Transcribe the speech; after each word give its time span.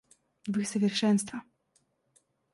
Вы 0.47 0.65
совершенство. 0.65 1.43